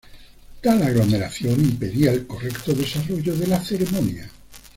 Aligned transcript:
Tal 0.63 0.81
aglomeración 0.81 1.59
impedía 1.63 2.11
el 2.11 2.25
correcto 2.25 2.73
desarrollo 2.73 3.35
de 3.35 3.45
la 3.45 3.61
ceremonia. 3.63 4.27